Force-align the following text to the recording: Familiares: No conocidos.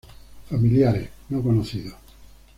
Familiares: 0.49 1.07
No 1.29 1.43
conocidos. 1.43 1.93